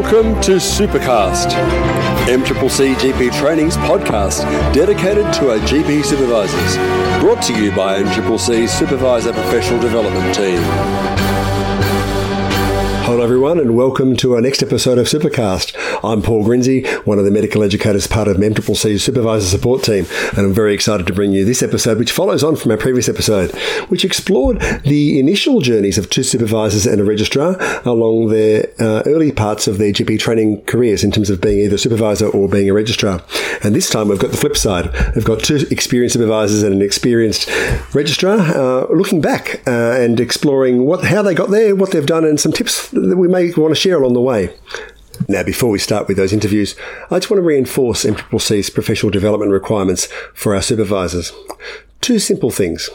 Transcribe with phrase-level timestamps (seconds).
[0.00, 1.50] Welcome to Supercast,
[2.24, 4.40] MCCC GP Training's podcast
[4.72, 6.76] dedicated to our GP supervisors.
[7.20, 11.39] Brought to you by MCCC Supervisor Professional Development Team.
[13.10, 15.74] Hello, everyone, and welcome to our next episode of Supercast.
[16.08, 20.06] I'm Paul Grinzi, one of the medical educators part of MCCC's Supervisor Support Team,
[20.36, 23.08] and I'm very excited to bring you this episode, which follows on from our previous
[23.08, 23.50] episode,
[23.88, 29.32] which explored the initial journeys of two supervisors and a registrar along their uh, early
[29.32, 32.70] parts of their GP training careers in terms of being either a supervisor or being
[32.70, 33.24] a registrar.
[33.64, 34.88] And this time we've got the flip side.
[35.16, 37.50] We've got two experienced supervisors and an experienced
[37.92, 42.24] registrar uh, looking back uh, and exploring what how they got there, what they've done,
[42.24, 44.54] and some tips that we may want to share along the way.
[45.28, 46.74] Now, before we start with those interviews,
[47.10, 51.32] I just want to reinforce MCCC's professional development requirements for our supervisors.
[52.00, 52.88] Two simple things.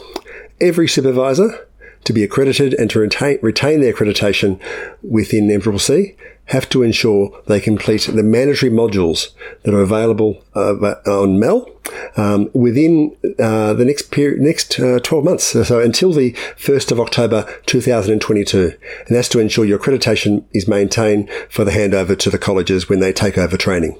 [0.60, 1.66] Every supervisor,
[2.04, 4.60] to be accredited and to retain, retain their accreditation
[5.02, 9.30] within MCCC, have to ensure they complete the mandatory modules
[9.62, 10.74] that are available uh,
[11.06, 11.68] on MEL
[12.16, 15.44] um, within uh, the next period, next uh, 12 months.
[15.44, 18.72] So until the 1st of October 2022.
[19.06, 23.00] And that's to ensure your accreditation is maintained for the handover to the colleges when
[23.00, 23.98] they take over training.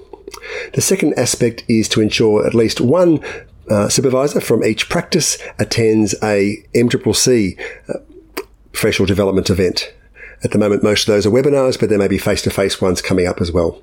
[0.74, 3.20] The second aspect is to ensure at least one
[3.68, 7.58] uh, supervisor from each practice attends a MCCC
[7.88, 7.98] uh,
[8.72, 9.92] professional development event.
[10.44, 13.26] At the moment, most of those are webinars, but there may be face-to-face ones coming
[13.26, 13.82] up as well.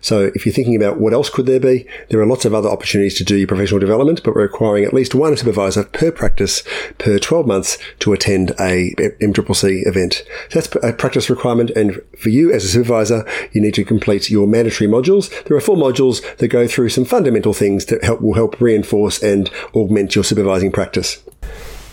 [0.00, 2.68] So if you're thinking about what else could there be, there are lots of other
[2.68, 6.62] opportunities to do your professional development, but we're requiring at least one supervisor per practice
[6.98, 10.24] per 12 months to attend a MCCC event.
[10.50, 11.70] So that's a practice requirement.
[11.70, 15.30] And for you as a supervisor, you need to complete your mandatory modules.
[15.44, 19.22] There are four modules that go through some fundamental things that help, will help reinforce
[19.22, 21.22] and augment your supervising practice.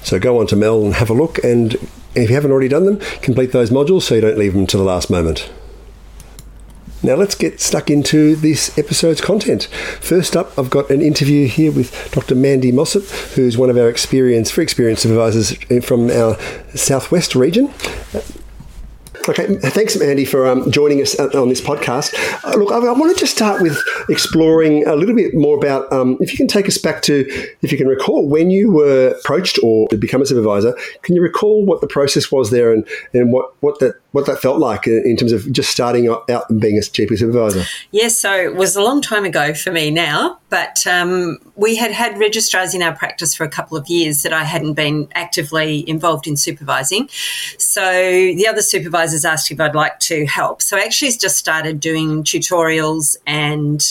[0.03, 1.44] So go on to Mel and have a look.
[1.44, 1.78] And
[2.16, 4.77] if you haven't already done them, complete those modules so you don't leave them to
[4.77, 5.52] the last moment.
[7.03, 9.65] Now let's get stuck into this episode's content.
[10.02, 12.33] First up, I've got an interview here with Dr.
[12.33, 13.04] Mandy Mossop,
[13.36, 15.54] who's one of our experienced, free experience supervisors
[15.86, 16.36] from our
[16.73, 17.71] southwest region.
[19.27, 22.13] Okay, thanks, Mandy, for um, joining us on this podcast.
[22.43, 26.17] Uh, look, I, I, wanted to start with exploring a little bit more about um,
[26.19, 27.25] if you can take us back to,
[27.63, 30.77] if you can recall, when you were approached or to become a supervisor.
[31.02, 34.39] Can you recall what the process was there and, and what, what that what that
[34.42, 37.65] felt like in terms of just starting out and being a GP supervisor?
[37.92, 41.92] Yes, so it was a long time ago for me now, but um, we had
[41.92, 45.87] had registrars in our practice for a couple of years that I hadn't been actively
[45.89, 47.09] involved in supervising.
[47.58, 50.61] So the other supervisors asked if I'd like to help.
[50.61, 53.83] So I actually just started doing tutorials and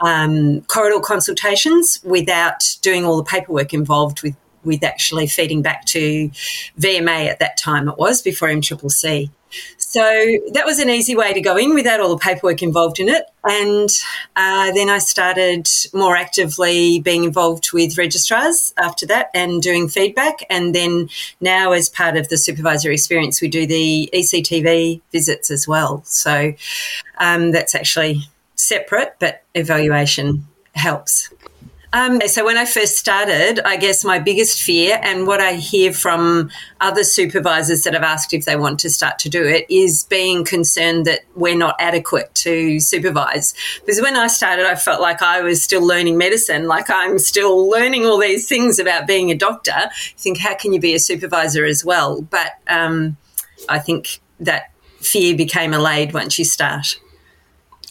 [0.00, 4.34] um, corridor consultations without doing all the paperwork involved with
[4.64, 6.28] with actually feeding back to
[6.80, 9.30] VMA at that time it was before MCCC.
[9.90, 10.02] So
[10.52, 13.24] that was an easy way to go in without all the paperwork involved in it.
[13.42, 13.88] And
[14.36, 20.40] uh, then I started more actively being involved with registrars after that and doing feedback.
[20.50, 21.08] And then
[21.40, 26.02] now, as part of the supervisory experience, we do the ECTV visits as well.
[26.04, 26.52] So
[27.16, 31.32] um, that's actually separate, but evaluation helps.
[31.92, 35.92] Um, so when I first started, I guess my biggest fear and what I hear
[35.92, 36.50] from
[36.80, 40.44] other supervisors that have asked if they want to start to do it is being
[40.44, 43.54] concerned that we're not adequate to supervise.
[43.80, 47.68] Because when I started, I felt like I was still learning medicine, like I'm still
[47.70, 49.72] learning all these things about being a doctor.
[49.74, 52.20] I think, how can you be a supervisor as well?
[52.20, 53.16] But um,
[53.68, 56.98] I think that fear became allayed once you start.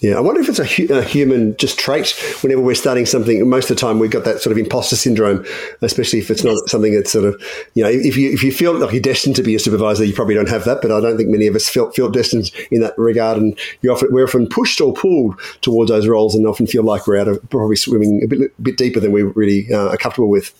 [0.01, 2.11] Yeah, I wonder if it's a, hu- a, human just trait.
[2.41, 5.43] Whenever we're starting something, most of the time we've got that sort of imposter syndrome,
[5.81, 7.41] especially if it's not something that's sort of,
[7.73, 10.13] you know, if you if you feel like you're destined to be a supervisor, you
[10.13, 10.83] probably don't have that.
[10.83, 13.91] But I don't think many of us feel, feel destined in that regard, and you
[13.91, 17.27] often we're often pushed or pulled towards those roles, and often feel like we're out
[17.27, 20.53] of probably swimming a bit, a bit deeper than we really uh, are comfortable with.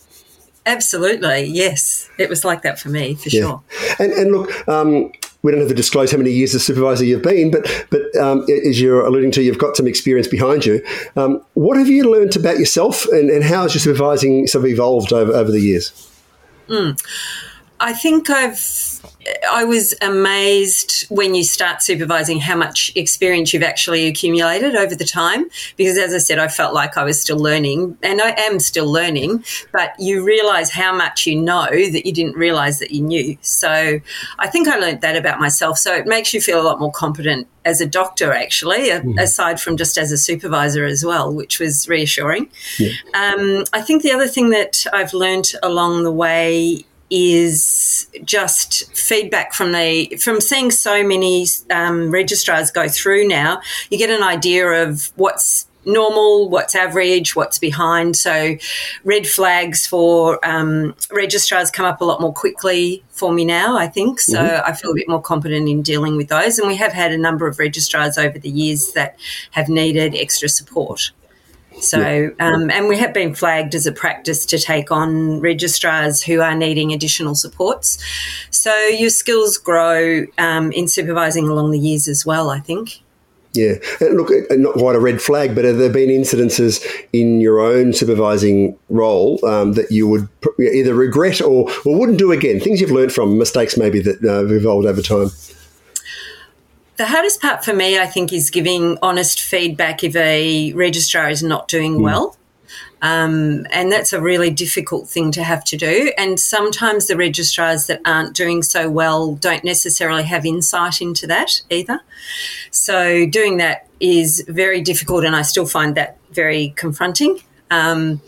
[0.66, 3.40] Absolutely, yes, it was like that for me for yeah.
[3.40, 3.62] sure.
[4.00, 4.68] And and look.
[4.68, 5.12] Um,
[5.42, 8.44] we don't have to disclose how many years as supervisor you've been, but but um,
[8.66, 10.84] as you're alluding to, you've got some experience behind you.
[11.16, 14.70] Um, what have you learned about yourself, and, and how has your supervising sort of
[14.70, 16.10] evolved over, over the years?
[16.68, 17.00] Mm.
[17.80, 18.58] I think I've
[19.50, 25.04] I was amazed when you start supervising how much experience you've actually accumulated over the
[25.04, 25.46] time.
[25.76, 28.90] Because as I said, I felt like I was still learning, and I am still
[28.90, 33.36] learning, but you realize how much you know that you didn't realize that you knew.
[33.40, 34.00] So
[34.38, 35.78] I think I learned that about myself.
[35.78, 39.20] So it makes you feel a lot more competent as a doctor, actually, mm.
[39.20, 42.48] aside from just as a supervisor as well, which was reassuring.
[42.78, 42.92] Yeah.
[43.14, 47.64] Um, I think the other thing that I've learned along the way is
[48.24, 53.60] just feedback from the from seeing so many um, registrars go through now,
[53.90, 58.16] you get an idea of what's normal, what's average, what's behind.
[58.16, 58.56] So,
[59.04, 63.88] red flags for um, registrars come up a lot more quickly for me now, I
[63.88, 64.20] think.
[64.20, 64.70] So, mm-hmm.
[64.70, 66.58] I feel a bit more competent in dealing with those.
[66.58, 69.18] And we have had a number of registrars over the years that
[69.52, 71.10] have needed extra support.
[71.80, 76.40] So, um, and we have been flagged as a practice to take on registrars who
[76.40, 77.98] are needing additional supports.
[78.50, 83.00] So, your skills grow um, in supervising along the years as well, I think.
[83.54, 87.60] Yeah, look, uh, not quite a red flag, but have there been incidences in your
[87.60, 90.28] own supervising role um, that you would
[90.60, 92.60] either regret or, or wouldn't do again?
[92.60, 95.30] Things you've learned from, mistakes maybe that uh, have evolved over time?
[96.98, 101.44] The hardest part for me, I think, is giving honest feedback if a registrar is
[101.44, 102.02] not doing mm.
[102.02, 102.36] well.
[103.00, 106.12] Um, and that's a really difficult thing to have to do.
[106.18, 111.62] And sometimes the registrars that aren't doing so well don't necessarily have insight into that
[111.70, 112.00] either.
[112.72, 117.38] So doing that is very difficult, and I still find that very confronting.
[117.70, 118.20] Um,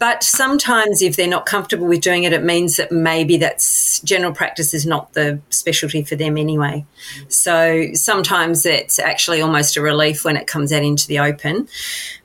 [0.00, 4.32] but sometimes, if they're not comfortable with doing it, it means that maybe that's general
[4.32, 6.86] practice is not the specialty for them anyway.
[7.28, 11.68] So sometimes it's actually almost a relief when it comes out into the open.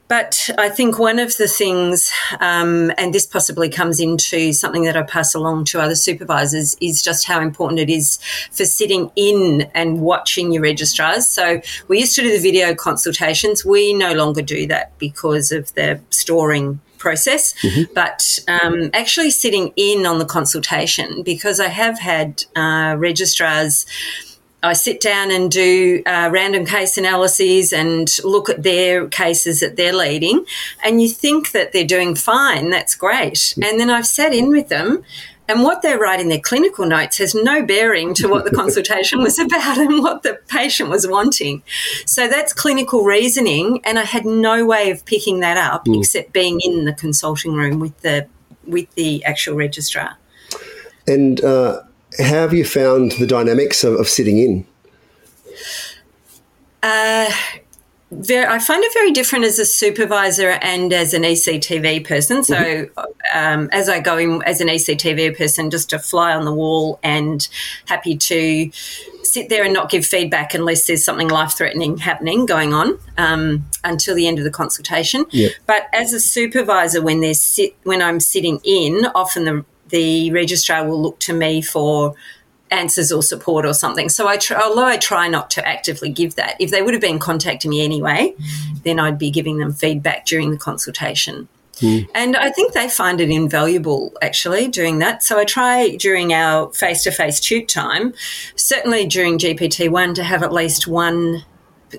[0.08, 4.96] But I think one of the things, um, and this possibly comes into something that
[4.96, 8.20] I pass along to other supervisors, is just how important it is
[8.52, 11.28] for sitting in and watching your registrars.
[11.28, 13.66] So we used to do the video consultations.
[13.66, 17.94] We no longer do that because of the storing process, mm-hmm.
[17.94, 23.86] but um, actually sitting in on the consultation because I have had uh, registrars
[24.66, 29.76] I sit down and do uh, random case analyses and look at their cases that
[29.76, 30.46] they're leading,
[30.84, 32.72] and you think that they're doing fine.
[32.72, 33.54] That's great.
[33.62, 35.04] And then I've sat in with them,
[35.48, 39.22] and what they write in their clinical notes has no bearing to what the consultation
[39.22, 41.64] was about and what the patient was wanting.
[42.06, 46.00] So that's clinical reasoning, and I had no way of picking that up mm.
[46.00, 48.28] except being in the consulting room with the
[48.66, 50.18] with the actual registrar.
[51.08, 51.82] And uh,
[52.18, 54.66] how have you found the dynamics of, of sitting in?
[56.82, 57.32] Uh,
[58.12, 62.44] very, I find it very different as a supervisor and as an ECTV person.
[62.44, 63.38] So, mm-hmm.
[63.38, 67.00] um, as I go in as an ECTV person, just a fly on the wall
[67.02, 67.48] and
[67.86, 68.72] happy to
[69.24, 73.66] sit there and not give feedback unless there's something life threatening happening going on um,
[73.84, 75.26] until the end of the consultation.
[75.32, 75.52] Yep.
[75.66, 80.88] But as a supervisor, when there's sit when I'm sitting in, often the the registrar
[80.88, 82.16] will look to me for
[82.72, 84.10] answers or support or something.
[84.10, 87.02] So I try, although I try not to actively give that, if they would have
[87.02, 88.36] been contacting me anyway,
[88.84, 91.48] then I'd be giving them feedback during the consultation.
[91.76, 92.08] Mm.
[92.16, 95.24] And I think they find it invaluable actually doing that.
[95.24, 98.14] So I try during our face to face tute time,
[98.56, 101.44] certainly during GPT1, to have at least one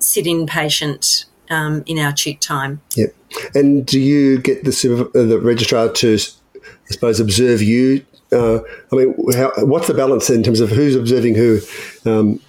[0.01, 2.81] sit in patient um, in our tute time.
[2.97, 3.15] Yep.
[3.55, 6.19] And do you get the, the registrar to
[6.89, 8.05] I suppose, observe you?
[8.33, 8.61] Uh,
[8.93, 11.61] I mean, how, what's the balance in terms of who's observing who?
[12.05, 12.41] Um,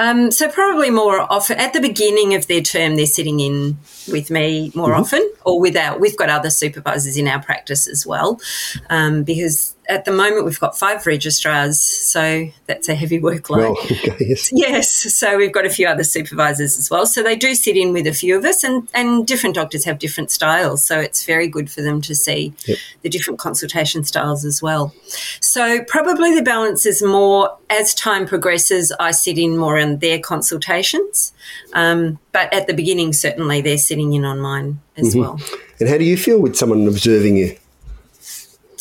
[0.00, 3.76] um, so probably more often at the beginning of their term, they're sitting in
[4.10, 5.00] with me more mm-hmm.
[5.02, 6.00] often, or without.
[6.00, 8.40] We've got other supervisors in our practice as well,
[8.88, 13.58] um, because at the moment we've got five registrars, so that's a heavy workload.
[13.58, 14.50] Well, okay, yes.
[14.52, 14.90] yes.
[14.90, 17.06] so we've got a few other supervisors as well.
[17.06, 19.98] So they do sit in with a few of us, and, and different doctors have
[19.98, 20.86] different styles.
[20.86, 22.78] So it's very good for them to see yep.
[23.02, 24.94] the different consultation styles as well.
[25.40, 30.18] So probably the balance is more as time progresses, I sit in more on their
[30.18, 31.32] consultations.
[31.72, 35.20] Um, but at the beginning, certainly they're sitting in on mine as mm-hmm.
[35.20, 35.40] well.
[35.78, 37.56] And how do you feel with someone observing you?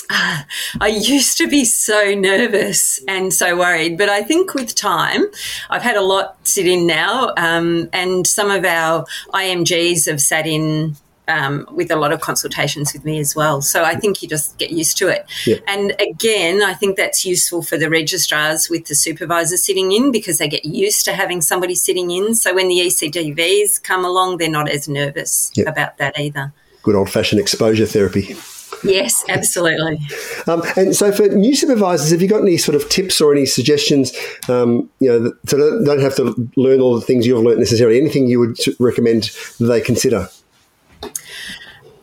[0.82, 5.26] I used to be so nervous and so worried, but I think with time,
[5.70, 10.48] I've had a lot sit in now, um, and some of our IMGs have sat
[10.48, 10.96] in
[11.28, 13.62] um, with a lot of consultations with me as well.
[13.62, 15.30] So I think you just get used to it.
[15.46, 15.58] Yeah.
[15.68, 20.40] And again, I think that's useful for the registrars with the supervisor sitting in because
[20.40, 22.34] they get used to having somebody sitting in.
[22.34, 25.70] So when the ECTVs come along, they're not as nervous yeah.
[25.70, 26.52] about that either.
[26.82, 28.36] Good old fashioned exposure therapy.
[28.84, 30.00] Yes, absolutely.
[30.48, 33.46] Um, and so, for new supervisors, have you got any sort of tips or any
[33.46, 34.12] suggestions?
[34.48, 38.00] Um, you know, so they don't have to learn all the things you've learned necessarily.
[38.00, 40.30] Anything you would recommend they consider?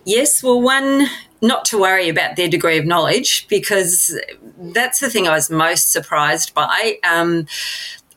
[0.05, 1.07] Yes, well, one,
[1.43, 4.19] not to worry about their degree of knowledge because
[4.59, 6.99] that's the thing I was most surprised by.
[7.03, 7.47] Um,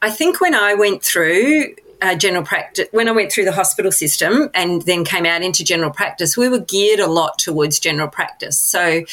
[0.02, 3.92] I think when I went through, uh, general practice, when I went through the hospital
[3.92, 8.08] system and then came out into general practice, we were geared a lot towards general
[8.08, 8.58] practice.
[8.58, 9.04] So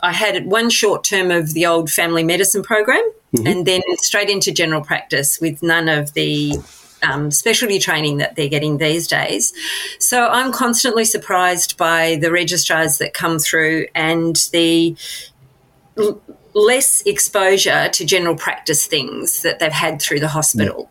[0.00, 3.02] I had one short term of the old family medicine program
[3.34, 3.46] mm-hmm.
[3.46, 6.54] and then straight into general practice with none of the
[7.02, 9.52] um, specialty training that they're getting these days.
[9.98, 14.96] So I'm constantly surprised by the registrars that come through and the
[15.98, 16.20] l-
[16.54, 20.90] less exposure to general practice things that they've had through the hospital.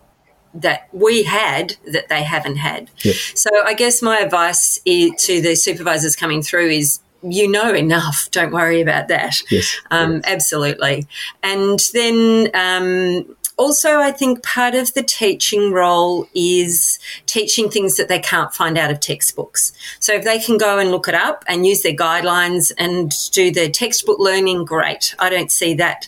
[0.54, 2.90] That we had that they haven't had.
[3.04, 3.16] Yep.
[3.16, 8.30] So I guess my advice to the supervisors coming through is you know enough.
[8.32, 9.42] Don't worry about that.
[9.52, 9.80] Yes.
[9.92, 10.24] Um, yes.
[10.26, 11.08] Absolutely.
[11.44, 18.08] And then um, also, I think part of the teaching role is teaching things that
[18.08, 19.72] they can't find out of textbooks.
[20.00, 23.52] So if they can go and look it up and use their guidelines and do
[23.52, 25.14] the textbook learning, great.
[25.20, 26.08] I don't see that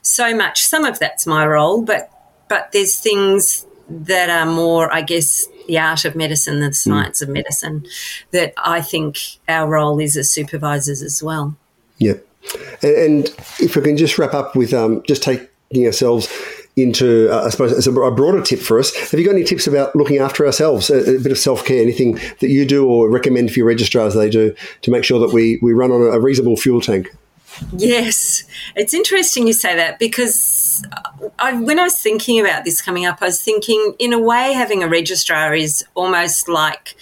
[0.00, 0.64] so much.
[0.64, 2.10] Some of that's my role, but
[2.48, 6.72] but there's things that are more, I guess, the art of medicine, the hmm.
[6.72, 7.22] science mm.
[7.22, 7.86] of medicine,
[8.30, 11.56] that I think our role is as supervisors as well.
[11.98, 12.26] Yep.
[12.82, 13.26] And
[13.60, 16.28] if we can just wrap up with um, just taking ourselves
[16.76, 18.94] into, uh, I suppose, as a, broader tip for us.
[19.10, 21.80] Have you got any tips about looking after ourselves, a, a bit of self care,
[21.80, 25.32] anything that you do or recommend for your registrars they do to make sure that
[25.32, 27.14] we, we run on a reasonable fuel tank?
[27.76, 30.84] Yes, it's interesting you say that because
[31.44, 34.54] I, when I was thinking about this coming up, I was thinking, in a way,
[34.54, 36.96] having a registrar is almost like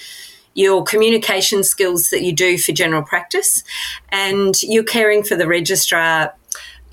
[0.55, 3.63] your communication skills that you do for general practice,
[4.09, 6.35] and you're caring for the registrar.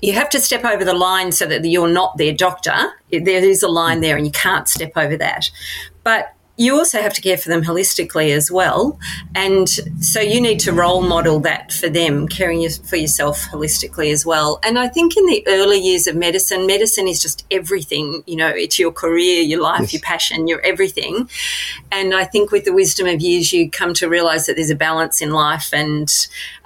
[0.00, 2.92] You have to step over the line so that you're not their doctor.
[3.10, 5.50] There is a line there, and you can't step over that.
[6.04, 8.98] But you also have to care for them holistically as well.
[9.34, 14.26] And so you need to role model that for them, caring for yourself holistically as
[14.26, 14.60] well.
[14.62, 18.22] And I think in the early years of medicine, medicine is just everything.
[18.26, 19.92] You know, it's your career, your life, yes.
[19.94, 21.30] your passion, your everything.
[21.90, 24.74] And I think with the wisdom of years, you come to realize that there's a
[24.74, 26.12] balance in life and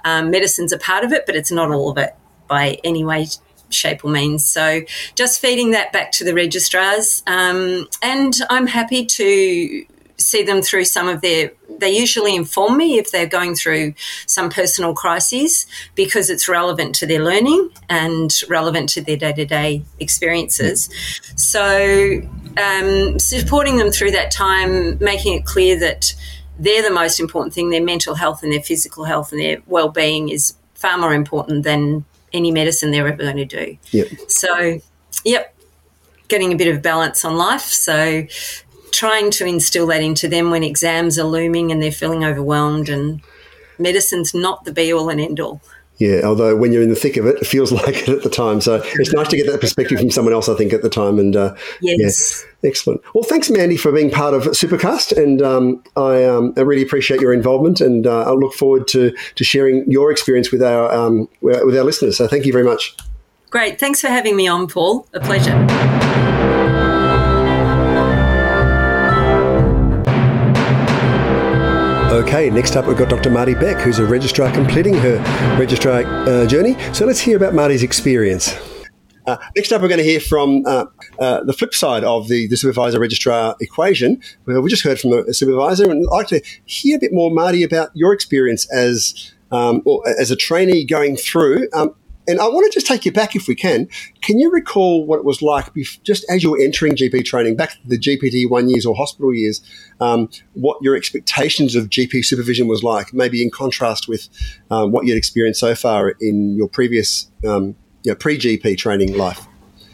[0.03, 2.13] um, medicine's a part of it, but it's not all of it
[2.49, 3.27] by any way
[3.69, 4.45] shape or means.
[4.45, 4.81] So
[5.15, 7.23] just feeding that back to the registrars.
[7.27, 9.85] Um, and I'm happy to
[10.17, 13.93] see them through some of their they usually inform me if they're going through
[14.27, 20.89] some personal crises because it's relevant to their learning and relevant to their day-to-day experiences
[21.35, 22.21] so
[22.57, 26.15] um, supporting them through that time making it clear that
[26.57, 30.29] they're the most important thing their mental health and their physical health and their well-being
[30.29, 33.77] is far more important than any medicine they're ever going to do.
[33.91, 34.07] Yep.
[34.27, 34.79] So,
[35.23, 35.55] yep,
[36.27, 37.61] getting a bit of balance on life.
[37.61, 38.27] So,
[38.91, 43.21] trying to instill that into them when exams are looming and they're feeling overwhelmed, and
[43.79, 45.61] medicine's not the be all and end all.
[45.97, 48.29] Yeah, although when you're in the thick of it, it feels like it at the
[48.29, 48.61] time.
[48.61, 51.19] So it's nice to get that perspective from someone else, I think, at the time.
[51.19, 52.45] And uh, yes.
[52.61, 53.01] Yeah, excellent.
[53.13, 55.15] Well, thanks, Mandy, for being part of Supercast.
[55.17, 57.81] And um, I, um, I, really appreciate your involvement.
[57.81, 61.83] And uh, I look forward to, to sharing your experience with our, um, with our
[61.83, 62.17] listeners.
[62.17, 62.95] So thank you very much.
[63.49, 63.79] Great.
[63.79, 65.07] Thanks for having me on, Paul.
[65.13, 66.33] A pleasure.
[72.25, 73.29] Okay, next up we've got Dr.
[73.29, 75.17] Marty Beck, who's a registrar completing her
[75.59, 76.75] registrar uh, journey.
[76.91, 78.51] So let's hear about Marty's experience.
[79.27, 80.85] Uh, next up, we're going to hear from uh,
[81.19, 84.19] uh, the flip side of the, the supervisor registrar equation.
[84.47, 87.29] Well, we just heard from a supervisor, and I'd like to hear a bit more,
[87.29, 89.83] Marty, about your experience as um,
[90.17, 91.69] as a trainee going through.
[91.73, 91.93] Um,
[92.27, 93.87] and I want to just take you back, if we can.
[94.21, 97.71] Can you recall what it was like just as you were entering GP training, back
[97.71, 99.61] to the GPT one years or hospital years,
[99.99, 104.27] um, what your expectations of GP supervision was like, maybe in contrast with
[104.71, 109.17] um, what you'd experienced so far in your previous um, you know, pre GP training
[109.17, 109.45] life?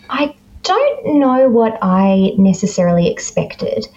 [0.10, 3.88] I don't know what I necessarily expected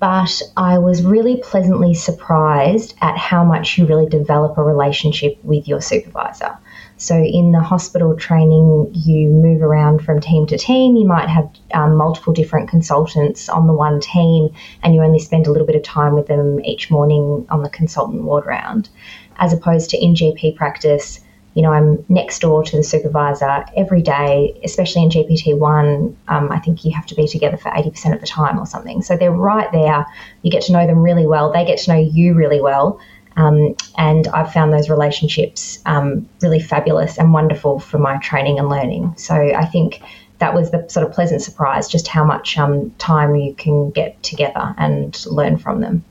[0.00, 5.66] but I was really pleasantly surprised at how much you really develop a relationship with
[5.66, 6.56] your supervisor.
[6.98, 10.96] So, in the hospital training, you move around from team to team.
[10.96, 14.50] You might have um, multiple different consultants on the one team,
[14.82, 17.70] and you only spend a little bit of time with them each morning on the
[17.70, 18.88] consultant ward round.
[19.36, 21.20] As opposed to in GP practice,
[21.54, 26.14] you know, I'm next door to the supervisor every day, especially in GPT1.
[26.28, 29.02] Um, I think you have to be together for 80% of the time or something.
[29.02, 30.06] So they're right there.
[30.42, 31.52] You get to know them really well.
[31.52, 33.00] They get to know you really well.
[33.38, 38.68] Um, and I've found those relationships um, really fabulous and wonderful for my training and
[38.68, 39.14] learning.
[39.16, 40.02] So I think
[40.38, 44.20] that was the sort of pleasant surprise, just how much um, time you can get
[44.24, 46.04] together and learn from them.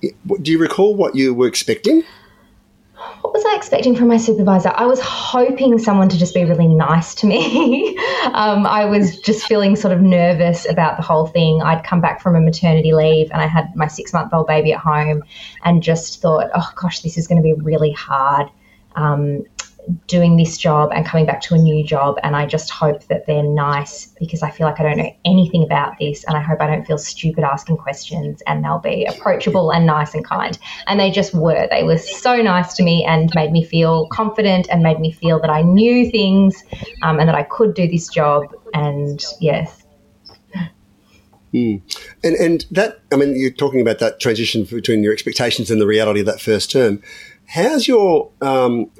[0.00, 2.04] Do you recall what you were expecting?
[3.24, 4.70] What was I expecting from my supervisor?
[4.74, 7.96] I was hoping someone to just be really nice to me.
[8.34, 11.62] um, I was just feeling sort of nervous about the whole thing.
[11.62, 14.74] I'd come back from a maternity leave and I had my six month old baby
[14.74, 15.22] at home
[15.64, 18.50] and just thought, oh gosh, this is going to be really hard.
[18.94, 19.44] Um,
[20.06, 22.16] doing this job and coming back to a new job.
[22.22, 25.62] And I just hope that they're nice because I feel like I don't know anything
[25.62, 26.24] about this.
[26.24, 30.14] And I hope I don't feel stupid asking questions and they'll be approachable and nice
[30.14, 30.58] and kind.
[30.86, 31.68] And they just were.
[31.70, 35.40] They were so nice to me and made me feel confident and made me feel
[35.40, 36.62] that I knew things
[37.02, 38.54] um, and that I could do this job.
[38.72, 39.84] And yes.
[41.54, 41.82] Mm.
[42.24, 45.86] And and that I mean you're talking about that transition between your expectations and the
[45.86, 47.00] reality of that first term.
[47.46, 48.90] How's your um,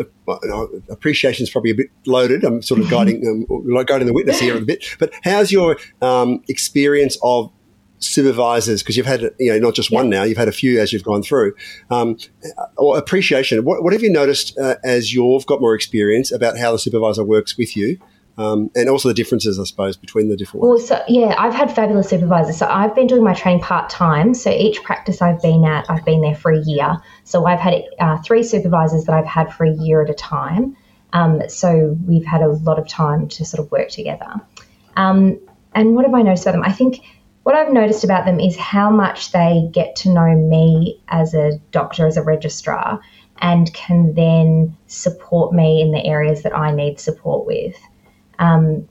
[0.89, 2.45] appreciation is probably a bit loaded.
[2.45, 4.85] I'm sort of guiding, um, guiding the witness here a bit.
[4.99, 7.51] But how's your um, experience of
[7.99, 8.83] supervisors?
[8.83, 10.23] Because you've had, you know, not just one now.
[10.25, 11.55] You've had a few as you've gone through.
[11.91, 12.19] Um,
[12.77, 13.65] or appreciation.
[13.65, 17.25] What, what, have you noticed uh, as you've got more experience about how the supervisor
[17.25, 17.99] works with you?
[18.37, 20.91] Um, and also the differences, I suppose, between the different ones.
[20.91, 22.59] Well, so yeah, I've had fabulous supervisors.
[22.59, 24.35] So I've been doing my training part time.
[24.35, 26.97] So each practice I've been at, I've been there for a year.
[27.23, 30.77] So I've had uh, three supervisors that I've had for a year at a time.
[31.13, 34.33] Um, so we've had a lot of time to sort of work together.
[34.97, 35.39] Um,
[35.73, 36.65] and what have I noticed about them?
[36.65, 37.01] I think
[37.45, 41.59] what I've noticed about them is how much they get to know me as a
[41.71, 43.01] doctor, as a registrar,
[43.39, 47.77] and can then support me in the areas that I need support with.
[48.45, 48.89] Um,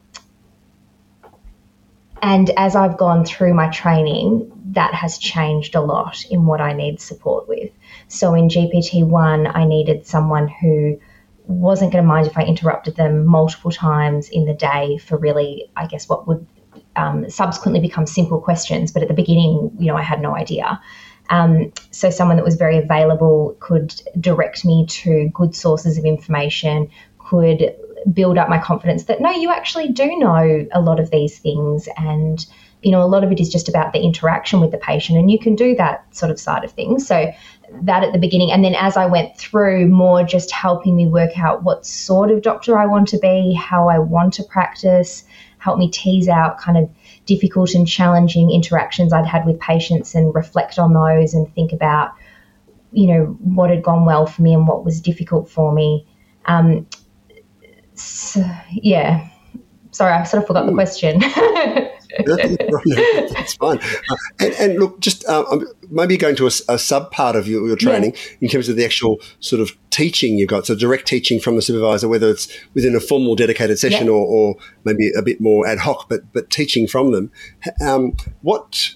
[2.22, 6.74] and as I've gone through my training, that has changed a lot in what I
[6.74, 7.69] need support with.
[8.07, 11.00] So in GPT-1, I needed someone who
[11.45, 15.69] wasn't going to mind if I interrupted them multiple times in the day for really,
[15.75, 16.48] I guess, what would
[16.95, 18.91] um, subsequently become simple questions.
[18.91, 20.81] But at the beginning, you know, I had no idea.
[21.29, 26.89] Um, so someone that was very available could direct me to good sources of information,
[27.19, 27.75] could
[28.12, 31.88] build up my confidence that no, you actually do know a lot of these things.
[31.98, 32.45] And,
[32.81, 35.31] you know, a lot of it is just about the interaction with the patient, and
[35.31, 37.07] you can do that sort of side of things.
[37.07, 37.31] So,
[37.81, 38.51] that at the beginning.
[38.51, 42.41] And then as I went through, more just helping me work out what sort of
[42.41, 45.24] doctor I want to be, how I want to practice,
[45.57, 46.89] help me tease out kind of
[47.25, 52.13] difficult and challenging interactions I'd had with patients and reflect on those and think about,
[52.92, 56.05] you know, what had gone well for me and what was difficult for me.
[56.46, 56.85] Um,
[57.96, 59.29] so, yeah.
[59.92, 61.20] Sorry, I sort of forgot the question.
[62.25, 63.79] that's fine.
[63.79, 67.48] Uh, and, and, look, just uh, um, maybe going to a, a sub part of
[67.48, 68.38] your, your training yeah.
[68.42, 70.66] in terms of the actual sort of teaching you've got.
[70.66, 74.14] So direct teaching from the supervisor, whether it's within a formal dedicated session yeah.
[74.14, 77.32] or, or, maybe a bit more ad hoc, but but teaching from them.
[77.82, 78.96] Um, what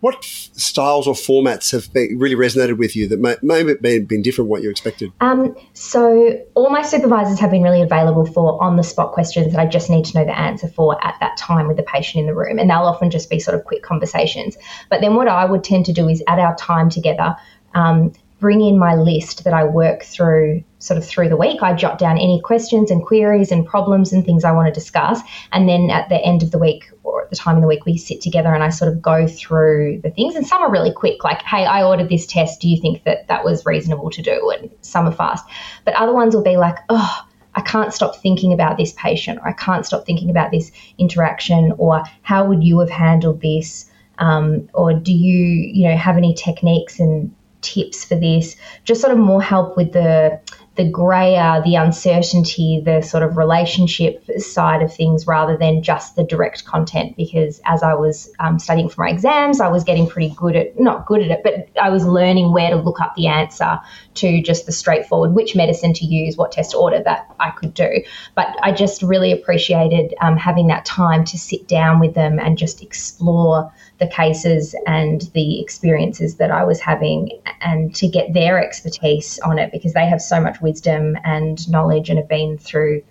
[0.00, 4.22] what styles or formats have been, really resonated with you that may, may have been,
[4.22, 5.12] different what you expected?
[5.20, 9.60] Um, so, all my supervisors have been really available for on the spot questions that
[9.60, 12.26] I just need to know the answer for at that time with the patient in
[12.26, 12.58] the room.
[12.58, 14.56] And they'll often just be sort of quick conversations.
[14.88, 17.36] But then, what I would tend to do is at our time together,
[17.74, 21.62] um, bring in my list that I work through sort of through the week.
[21.62, 25.20] I jot down any questions and queries and problems and things I want to discuss.
[25.50, 27.84] And then at the end of the week or at the time of the week,
[27.84, 30.36] we sit together and I sort of go through the things.
[30.36, 32.60] And some are really quick, like, hey, I ordered this test.
[32.60, 34.54] Do you think that that was reasonable to do?
[34.56, 35.44] And some are fast.
[35.84, 37.24] But other ones will be like, oh,
[37.54, 41.72] I can't stop thinking about this patient, or I can't stop thinking about this interaction,
[41.76, 43.90] or how would you have handled this?
[44.18, 48.56] Um, or do you, you know, have any techniques and tips for this?
[48.84, 50.40] Just sort of more help with the
[50.78, 56.22] the grayer, the uncertainty, the sort of relationship side of things rather than just the
[56.22, 57.16] direct content.
[57.16, 60.78] Because as I was um, studying for my exams, I was getting pretty good at,
[60.78, 63.80] not good at it, but I was learning where to look up the answer
[64.14, 68.04] to just the straightforward which medicine to use, what test order that I could do.
[68.36, 72.56] But I just really appreciated um, having that time to sit down with them and
[72.56, 78.62] just explore the cases and the experiences that I was having and to get their
[78.62, 83.02] expertise on it because they have so much wisdom and knowledge and have been through,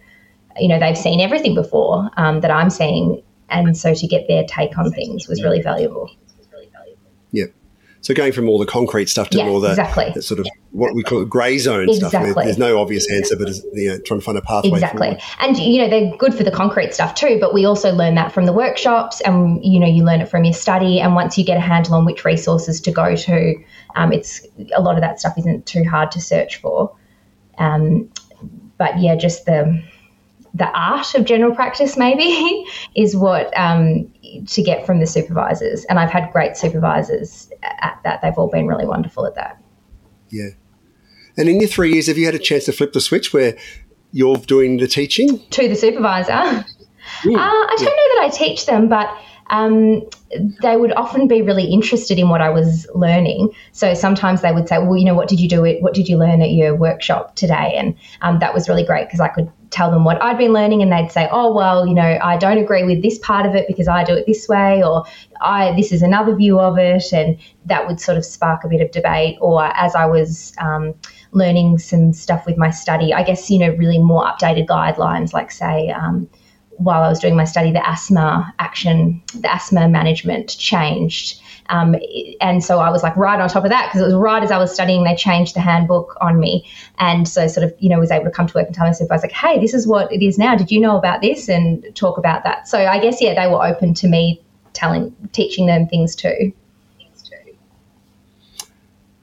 [0.58, 3.24] you know, they've seen everything before um, that I'm seeing.
[3.50, 6.10] And so to get their take on things was really valuable.
[7.32, 7.46] Yeah.
[8.02, 10.12] So going from all the concrete stuff to yeah, more the, exactly.
[10.14, 12.32] the, sort of what we call grey zone exactly.
[12.32, 12.44] stuff.
[12.44, 14.70] there's no obvious answer, but you know, trying to find a pathway.
[14.70, 15.08] Exactly.
[15.08, 15.22] Forward.
[15.40, 17.38] And you know, they're good for the concrete stuff too.
[17.42, 20.46] But we also learn that from the workshops, and you know, you learn it from
[20.46, 21.02] your study.
[21.02, 23.56] And once you get a handle on which resources to go to,
[23.96, 26.96] um, it's a lot of that stuff isn't too hard to search for.
[27.58, 28.12] Um,
[28.78, 29.82] but yeah, just the
[30.54, 32.66] the art of general practice maybe
[32.96, 34.12] is what um,
[34.48, 35.86] to get from the supervisors.
[35.86, 38.22] And I've had great supervisors at that.
[38.22, 39.62] They've all been really wonderful at that.
[40.30, 40.50] Yeah.
[41.38, 43.56] And in your three years, have you had a chance to flip the switch where
[44.12, 45.40] you're doing the teaching?
[45.52, 46.34] To the supervisor.
[46.34, 46.64] Uh,
[47.26, 49.16] I don't know that I teach them, but
[49.50, 50.02] um,
[50.62, 53.50] they would often be really interested in what I was learning.
[53.72, 55.62] So sometimes they would say, "Well, you know, what did you do?
[55.82, 59.20] what did you learn at your workshop today?" And um, that was really great because
[59.20, 62.20] I could tell them what I'd been learning, and they'd say, "Oh, well, you know,
[62.22, 65.06] I don't agree with this part of it because I do it this way, or
[65.42, 68.82] I this is another view of it," and that would sort of spark a bit
[68.82, 69.38] of debate.
[69.40, 70.94] Or as I was um,
[71.32, 75.52] learning some stuff with my study, I guess you know, really more updated guidelines, like
[75.52, 75.94] say.
[76.78, 81.42] While I was doing my study, the asthma action, the asthma management changed.
[81.70, 81.96] Um,
[82.40, 84.52] and so I was like right on top of that because it was right as
[84.52, 86.66] I was studying, they changed the handbook on me.
[86.98, 88.94] And so sort of, you know, was able to come to work and tell my
[88.94, 90.56] supervisor, like, hey, this is what it is now.
[90.56, 91.50] Did you know about this?
[91.50, 92.68] And talk about that.
[92.68, 94.42] So I guess, yeah, they were open to me
[94.74, 96.54] telling, teaching them things too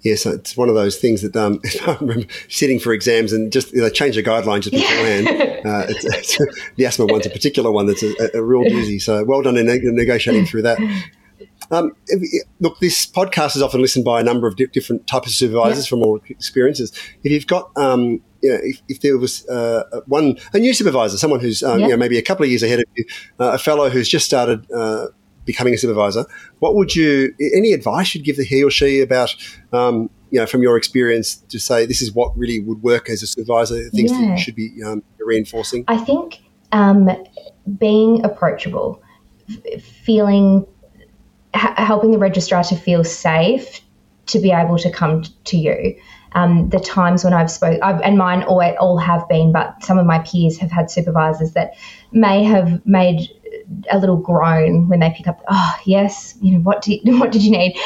[0.05, 3.75] yes, it's one of those things that um, I remember sitting for exams and just
[3.75, 5.29] they change the guidelines just beforehand.
[5.67, 6.39] uh, it's, it's,
[6.77, 9.01] the asthma one's a particular one that's a, a real doozy.
[9.01, 10.79] So well done in negotiating through that.
[11.71, 11.93] Um,
[12.61, 15.87] look, this podcast is often listened by a number of di- different types of supervisors
[15.87, 16.93] from all experiences.
[17.23, 21.17] If you've got um, you know, if, if, there was uh, one a new supervisor,
[21.17, 23.07] someone who's um, you know maybe a couple of years ahead of you,
[23.41, 25.07] uh, a fellow who's just started uh,
[25.45, 26.25] becoming a supervisor,
[26.59, 29.35] what would you, any advice you'd give the he or she about,
[29.73, 33.23] um, you know, from your experience to say this is what really would work as
[33.23, 34.19] a supervisor, things yeah.
[34.19, 35.85] that you should be um, reinforcing?
[35.89, 36.41] I think
[36.73, 37.11] um,
[37.79, 39.03] being approachable,
[39.81, 40.67] feeling,
[41.53, 43.81] helping the registrar to feel safe
[44.27, 46.01] to be able to come t- to you.
[46.33, 49.99] Um, the times when I've spoke, I've, and mine all, all have been, but some
[49.99, 51.75] of my peers have had supervisors that
[52.11, 53.29] may have made
[53.91, 57.33] a little groan when they pick up, oh, yes, you know, what, do you, what
[57.33, 57.77] did you need?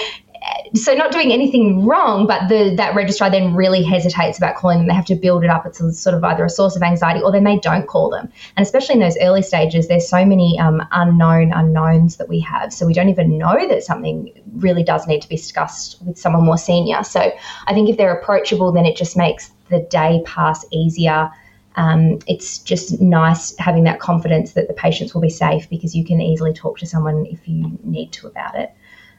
[0.75, 4.87] So not doing anything wrong, but the that registrar then really hesitates about calling them.
[4.87, 5.67] They have to build it up.
[5.67, 8.31] It's a, sort of either a source of anxiety or then they don't call them.
[8.57, 12.73] And especially in those early stages, there's so many um, unknown unknowns that we have.
[12.73, 16.45] So we don't even know that something really does need to be discussed with someone
[16.45, 17.03] more senior.
[17.03, 17.33] So
[17.67, 21.31] I think if they're approachable, then it just makes the day pass easier
[21.79, 26.05] um, it's just nice having that confidence that the patients will be safe because you
[26.05, 28.75] can easily talk to someone if you need to about it.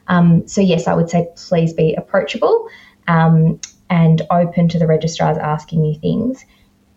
[0.08, 2.67] Um, so, yes, I would say please be approachable
[3.08, 6.43] um, and open to the registrars asking you things.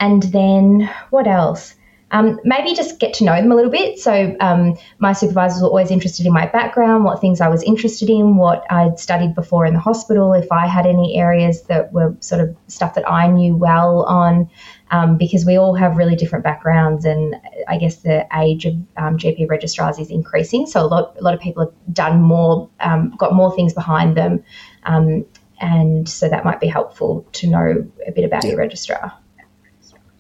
[0.01, 1.77] And then what else?
[2.11, 4.01] Um, maybe just get to know them a little bit.
[4.01, 8.11] So, um, my supervisors were always interested in my background, what things I was interested
[8.11, 12.17] in, what I'd studied before in the hospital, if I had any areas that were
[12.19, 14.51] sort of stuff that I knew well on,
[14.93, 17.35] um, because we all have really different backgrounds, and
[17.67, 20.67] I guess the age of um, GP registrars is increasing.
[20.67, 24.17] So, a lot, a lot of people have done more, um, got more things behind
[24.17, 24.45] them.
[24.85, 25.25] Um,
[25.61, 28.51] and so that might be helpful to know a bit about yeah.
[28.51, 29.13] your registrar.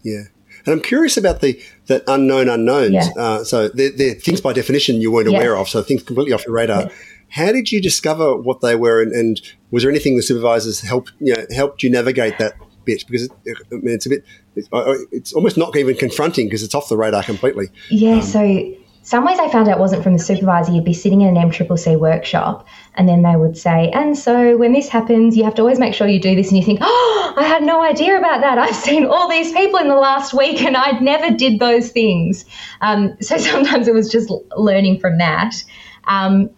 [0.02, 0.22] Yeah.
[0.64, 2.92] And I'm curious about the that unknown unknowns.
[2.92, 3.08] Yeah.
[3.16, 5.36] Uh, so they're, they're, things by definition you weren't yeah.
[5.36, 6.82] aware of, so things completely off your radar.
[6.82, 6.88] Yeah.
[7.30, 11.12] How did you discover what they were, and, and, was there anything the supervisors helped
[11.18, 13.04] you know, helped you navigate that bit?
[13.06, 14.24] Because it, I mean, it's a bit,
[14.56, 14.68] it's,
[15.10, 17.68] it's, almost not even confronting because it's off the radar completely.
[17.90, 18.16] Yeah.
[18.16, 20.72] Um, so some ways I found out wasn't from the supervisor.
[20.72, 24.72] You'd be sitting in an MCCC workshop, and then they would say, and so when
[24.72, 26.48] this happens, you have to always make sure you do this.
[26.48, 28.58] And you think, oh, I had no idea about that.
[28.58, 32.44] I've seen all these people in the last week, and I never did those things.
[32.80, 35.56] Um, so sometimes it was just learning from that.
[36.04, 36.50] Um,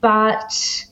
[0.00, 0.84] but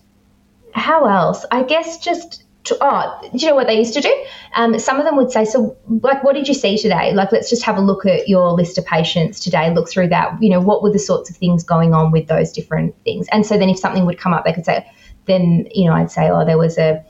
[0.73, 1.45] how else?
[1.51, 4.25] I guess just to, oh, do you know what they used to do?
[4.55, 7.13] Um, some of them would say, so, like, what did you see today?
[7.13, 10.41] Like, let's just have a look at your list of patients today, look through that.
[10.43, 13.27] You know, what were the sorts of things going on with those different things?
[13.33, 14.87] And so then if something would come up, they could say,
[15.27, 17.05] then, you know, I'd say, oh, there was a,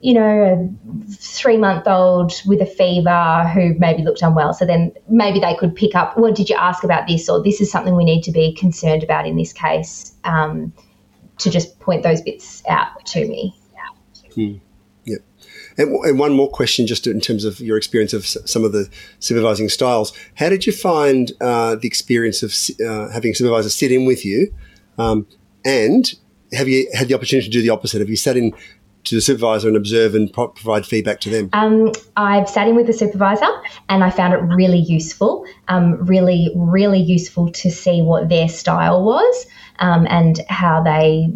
[0.00, 4.52] you know, a three month old with a fever who maybe looked unwell.
[4.52, 7.28] So then maybe they could pick up, well, did you ask about this?
[7.28, 10.72] Or this is something we need to be concerned about in this case um,
[11.38, 13.54] to just point those bits out to me.
[15.06, 15.14] Hmm.
[15.78, 18.88] And, and, one more question, just in terms of your experience of some of the
[19.20, 20.12] supervising styles.
[20.34, 22.54] How did you find uh, the experience of
[22.86, 24.52] uh, having supervisors sit in with you?
[24.98, 25.26] Um,
[25.64, 26.12] and
[26.52, 28.00] have you had the opportunity to do the opposite?
[28.00, 28.52] Have you sat in
[29.04, 31.50] to the supervisor and observe and pro- provide feedback to them?
[31.52, 33.48] Um, I've sat in with the supervisor
[33.88, 39.04] and I found it really useful, um, really, really useful to see what their style
[39.04, 39.46] was
[39.78, 41.32] um, and how they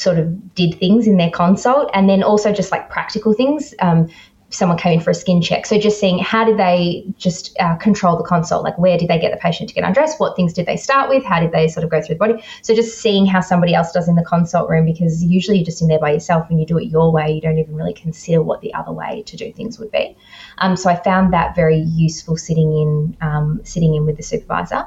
[0.00, 4.08] sort of did things in their consult and then also just like practical things um,
[4.50, 5.64] someone came in for a skin check.
[5.64, 9.18] So just seeing how did they just uh, control the consult, like where did they
[9.18, 11.68] get the patient to get undressed, what things did they start with, how did they
[11.68, 12.42] sort of go through the body.
[12.62, 15.80] So just seeing how somebody else does in the consult room because usually you're just
[15.80, 17.30] in there by yourself and you do it your way.
[17.30, 20.16] You don't even really consider what the other way to do things would be.
[20.58, 24.84] Um, so I found that very useful sitting in um, sitting in with the supervisor.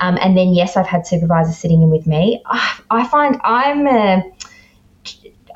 [0.00, 2.42] Um, and then yes, I've had supervisors sitting in with me.
[2.46, 4.22] I, I find I'm a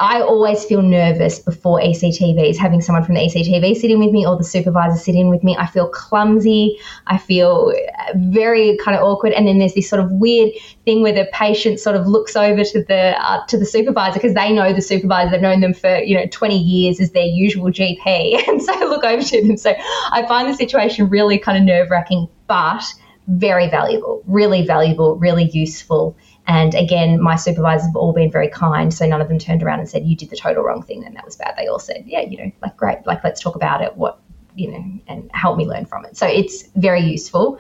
[0.03, 4.37] I always feel nervous before ECTVs, having someone from the ECTV sitting with me or
[4.37, 5.57] the supervisor sitting with me.
[5.57, 6.77] I feel clumsy.
[7.07, 7.73] I feel
[8.17, 9.33] very kind of awkward.
[9.33, 10.51] And then there's this sort of weird
[10.85, 14.35] thing where the patient sort of looks over to the uh, to the supervisor because
[14.35, 15.31] they know the supervisor.
[15.31, 18.85] They've known them for you know 20 years as their usual GP, and so I
[18.87, 19.57] look over to them.
[19.57, 19.73] So
[20.11, 22.83] I find the situation really kind of nerve wracking, but
[23.29, 26.17] very valuable, really valuable, really useful.
[26.47, 28.93] And again, my supervisors have all been very kind.
[28.93, 31.15] So none of them turned around and said, you did the total wrong thing and
[31.17, 31.55] that was bad.
[31.57, 34.21] They all said, yeah, you know, like, great, like, let's talk about it, what,
[34.55, 36.17] you know, and help me learn from it.
[36.17, 37.59] So it's very useful,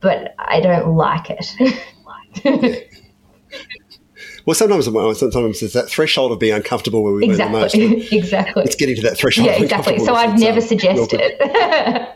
[0.00, 2.86] but I don't like it.
[4.46, 7.60] Well, sometimes, sometimes it's that threshold of being uncomfortable where we exactly.
[7.60, 8.12] learn the most.
[8.12, 8.64] exactly.
[8.64, 9.46] It's getting to that threshold.
[9.46, 9.98] Yeah, exactly.
[9.98, 11.36] So I'd never suggest it.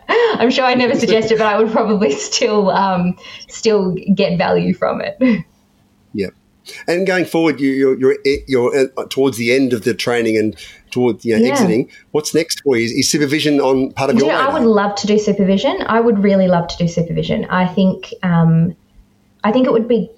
[0.40, 3.16] I'm sure I'd never suggest it, but I would probably still um,
[3.48, 5.44] still get value from it.
[6.86, 10.56] And going forward, you, are you're, you're uh, towards the end of the training and
[10.90, 11.52] towards you know, yeah.
[11.52, 11.90] exiting.
[12.12, 12.84] What's next for you?
[12.84, 14.28] Is, is supervision on part of your?
[14.28, 15.76] Yeah, I would love to do supervision.
[15.86, 17.44] I would really love to do supervision.
[17.46, 18.76] I think um,
[19.42, 20.10] I think it would be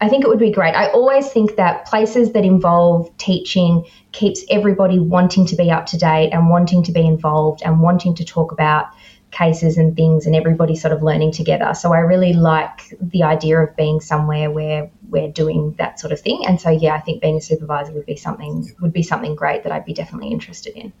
[0.00, 0.74] I think it would be great.
[0.74, 5.98] I always think that places that involve teaching keeps everybody wanting to be up to
[5.98, 8.86] date and wanting to be involved and wanting to talk about
[9.30, 11.74] cases and things and everybody sort of learning together.
[11.74, 16.20] So I really like the idea of being somewhere where we're doing that sort of
[16.20, 16.44] thing.
[16.46, 19.62] And so yeah, I think being a supervisor would be something would be something great
[19.62, 20.92] that I'd be definitely interested in.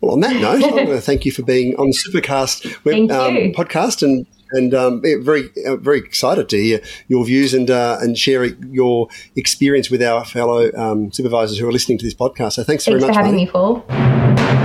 [0.00, 3.10] Well, on that note, I want to thank you for being on the Supercast web,
[3.10, 7.98] um, podcast and and um, very uh, very excited to hear your views and uh,
[8.00, 12.52] and share your experience with our fellow um, supervisors who are listening to this podcast.
[12.52, 14.61] So thanks, thanks very much for having me, Paul.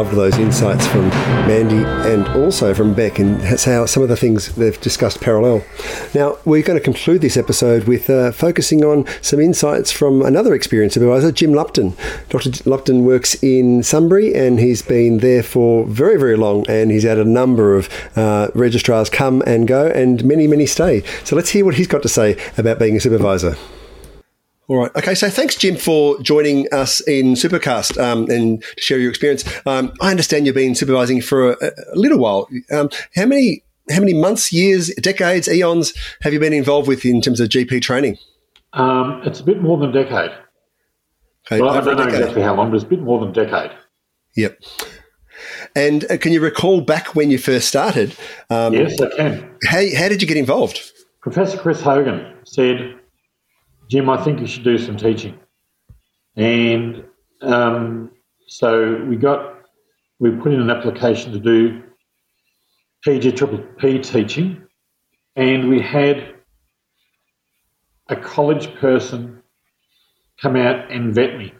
[0.00, 1.10] Loved those insights from
[1.46, 5.62] Mandy and also from Beck, and that's how some of the things they've discussed parallel.
[6.14, 10.54] Now, we're going to conclude this episode with uh, focusing on some insights from another
[10.54, 11.94] experienced supervisor, Jim Lupton.
[12.30, 12.50] Dr.
[12.64, 17.18] Lupton works in Sunbury and he's been there for very, very long, and he's had
[17.18, 21.02] a number of uh, registrars come and go, and many, many stay.
[21.24, 23.54] So let's hear what he's got to say about being a supervisor.
[24.70, 24.94] All right.
[24.94, 25.16] Okay.
[25.16, 29.44] So thanks, Jim, for joining us in Supercast um, and to share your experience.
[29.66, 31.56] Um, I understand you've been supervising for a,
[31.92, 32.48] a little while.
[32.70, 37.20] Um, how many how many months, years, decades, eons have you been involved with in
[37.20, 38.16] terms of GP training?
[38.72, 40.30] Um, it's a bit more than a decade.
[41.46, 43.32] Okay, well, I don't know exactly how long, but it's a bit more than a
[43.32, 43.76] decade.
[44.36, 44.62] Yep.
[45.74, 48.14] And uh, can you recall back when you first started?
[48.50, 49.50] Um, yes, I can.
[49.64, 50.92] How, how did you get involved?
[51.22, 52.99] Professor Chris Hogan said,
[53.90, 55.36] Jim, I think you should do some teaching.
[56.36, 57.04] And
[57.42, 58.12] um,
[58.46, 59.62] so we got,
[60.20, 61.82] we put in an application to do
[63.02, 64.64] PG Triple P teaching,
[65.34, 66.34] and we had
[68.08, 69.42] a college person
[70.40, 71.52] come out and vet me,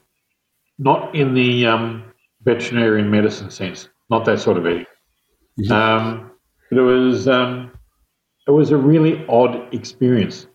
[0.79, 2.13] not in the um,
[2.43, 4.87] veterinarian medicine sense, not that sort of vetting.
[5.61, 5.73] Mm-hmm.
[5.73, 6.31] Um,
[6.71, 7.73] but it was um,
[8.47, 10.47] it was a really odd experience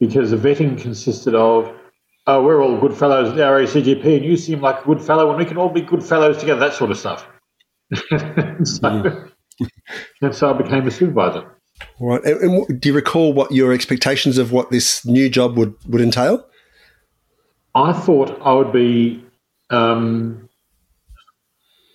[0.00, 1.72] because the vetting consisted of,
[2.26, 5.28] oh, we're all good fellows at the RACGP and you seem like a good fellow
[5.28, 7.26] and we can all be good fellows together, that sort of stuff.
[8.64, 9.28] so,
[10.22, 11.44] and so I became a supervisor.
[11.98, 12.22] Right.
[12.24, 16.00] And, and, do you recall what your expectations of what this new job would, would
[16.00, 16.46] entail?
[17.74, 19.24] I thought I would be.
[19.70, 20.48] Um,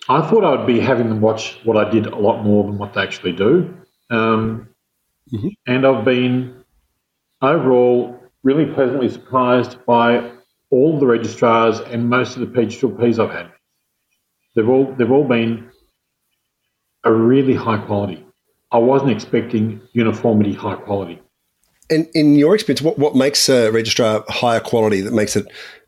[0.08, 2.78] I thought I would be having them watch what I did a lot more than
[2.78, 3.76] what they actually do.
[4.10, 4.70] Um,
[5.34, 5.50] mm-hmm.
[5.68, 6.63] And I've been
[7.41, 10.32] overall really pleasantly surprised by
[10.69, 13.52] all the registrars and most of the PGPs I've had.
[14.56, 15.69] They've all they've all been
[17.04, 18.26] a really high quality.
[18.71, 21.21] I wasn't expecting uniformity high quality.
[21.89, 25.45] And in your experience, what, what makes a registrar higher quality that makes it,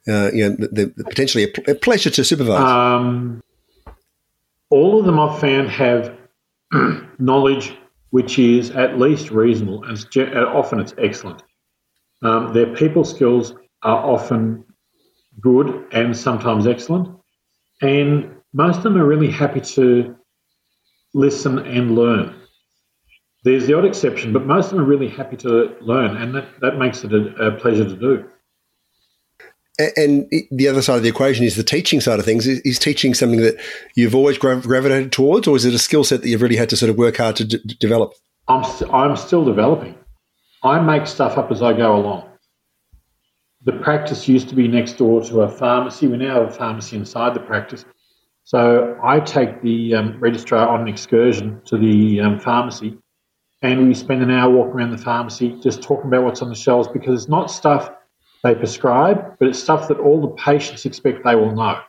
[0.07, 2.61] uh, you know, the, the potentially a, a, pleasure to supervise?
[2.61, 3.41] Um,
[4.69, 6.15] all of them I've found have
[7.19, 7.75] knowledge
[8.09, 11.43] which is at least reasonable, and it's, often it's excellent.
[12.23, 14.63] Um, their people skills are often
[15.39, 17.15] good and sometimes excellent,
[17.81, 20.15] and most of them are really happy to
[21.13, 22.33] listen and learn.
[23.43, 26.47] there's the odd exception, but most of them are really happy to learn, and that,
[26.59, 28.29] that makes it a, a pleasure to do.
[29.79, 32.47] And the other side of the equation is the teaching side of things.
[32.47, 33.57] Is teaching something that
[33.95, 36.77] you've always gravitated towards, or is it a skill set that you've really had to
[36.77, 38.13] sort of work hard to d- develop?
[38.47, 39.95] I'm, st- I'm still developing.
[40.63, 42.27] I make stuff up as I go along.
[43.65, 46.07] The practice used to be next door to a pharmacy.
[46.07, 47.85] We now have a pharmacy inside the practice.
[48.45, 52.97] So I take the um, registrar on an excursion to the um, pharmacy
[53.61, 56.55] and we spend an hour walking around the pharmacy just talking about what's on the
[56.55, 57.89] shelves because it's not stuff
[58.43, 61.79] they prescribe, but it's stuff that all the patients expect they will know.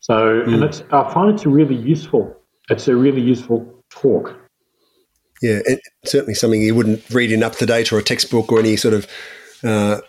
[0.00, 0.54] So, mm.
[0.54, 2.34] and it's I find it's a really useful.
[2.70, 4.34] It's a really useful talk.
[5.42, 8.58] Yeah, and certainly something you wouldn't read in up to date or a textbook or
[8.58, 9.06] any sort of
[9.62, 10.00] uh,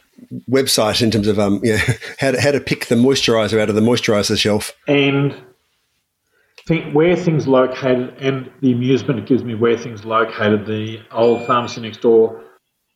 [0.49, 1.77] website in terms of um, yeah,
[2.19, 4.73] how to, how to pick the moisturizer out of the moisturizer shelf.
[4.87, 5.35] And
[6.65, 10.65] think where things located and the amusement it gives me where things located.
[10.65, 12.43] The old pharmacy next door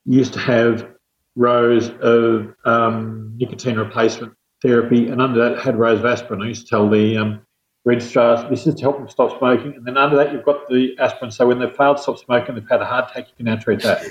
[0.05, 0.87] used to have
[1.35, 6.41] rows of um, nicotine replacement therapy, and under that had rows of aspirin.
[6.41, 7.41] I used to tell the um,
[7.85, 10.95] registrars this is to help them stop smoking, and then under that you've got the
[10.99, 11.31] aspirin.
[11.31, 13.55] So when they've failed to stop smoking, they've had a heart attack, you can now
[13.55, 14.05] treat that.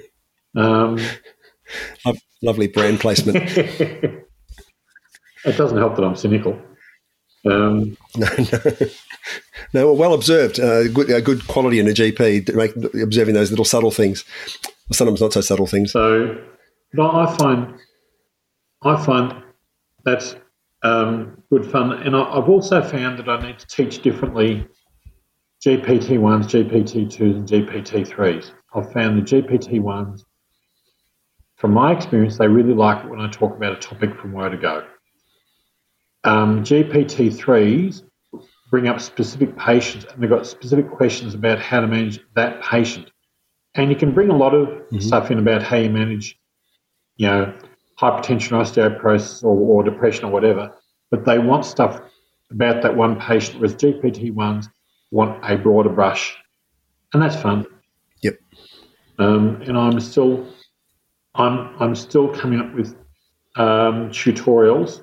[0.56, 0.98] um,
[2.42, 3.36] Lovely brand placement.
[3.56, 4.26] it
[5.44, 6.60] doesn't help that I'm cynical.
[7.46, 8.72] Um, no, no,
[9.72, 9.92] no.
[9.92, 10.60] Well observed.
[10.60, 12.54] Uh, good, uh, good quality in a GP.
[12.54, 14.24] Make, observing those little subtle things.
[14.92, 15.92] Sometimes not so subtle things.
[15.92, 16.36] So,
[16.92, 17.74] but I find,
[18.82, 19.42] I find
[20.04, 20.36] that's
[20.82, 24.66] um, good fun, and I, have also found that I need to teach differently.
[25.64, 28.52] GPT ones, GPT twos, and GPT threes.
[28.74, 30.24] I've found the GPT ones.
[31.56, 34.50] From my experience, they really like it when I talk about a topic from where
[34.50, 34.86] to go.
[36.24, 38.02] Um, GPT-3s
[38.70, 43.10] bring up specific patients and they've got specific questions about how to manage that patient.
[43.74, 44.98] And you can bring a lot of mm-hmm.
[44.98, 46.38] stuff in about how you manage,
[47.16, 47.52] you know,
[48.00, 50.74] hypertension, osteoporosis, or, or depression, or whatever.
[51.10, 52.00] But they want stuff
[52.50, 54.68] about that one patient, whereas GPT ones
[55.10, 56.36] want a broader brush,
[57.12, 57.66] and that's fun.
[58.22, 58.38] Yep.
[59.18, 60.46] Um, and I'm still,
[61.34, 62.94] I'm I'm still coming up with
[63.56, 65.02] um, tutorials